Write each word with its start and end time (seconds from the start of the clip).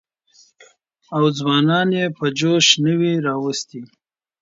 او 1.15 1.23
ځوانان 1.37 1.89
يې 1.97 2.05
په 2.17 2.25
جوش 2.37 2.67
نه 2.83 2.93
وى 2.99 3.13
راوستي. 3.27 3.81